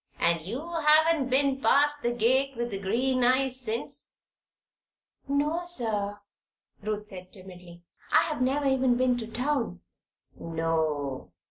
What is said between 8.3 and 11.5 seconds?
never even been to town." "No.